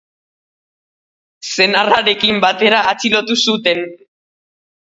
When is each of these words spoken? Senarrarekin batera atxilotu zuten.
Senarrarekin 1.49 2.41
batera 2.47 2.83
atxilotu 2.93 3.39
zuten. 3.49 3.87